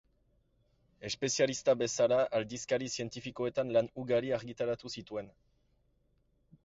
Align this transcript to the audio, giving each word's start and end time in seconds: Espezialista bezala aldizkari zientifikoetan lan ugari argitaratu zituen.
Espezialista 1.09 1.75
bezala 1.81 2.17
aldizkari 2.39 2.89
zientifikoetan 2.95 3.75
lan 3.77 3.91
ugari 4.05 4.35
argitaratu 4.39 4.93
zituen. 5.01 5.31